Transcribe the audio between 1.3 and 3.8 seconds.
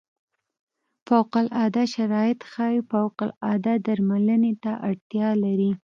العاده شرایط ښايي فوق العاده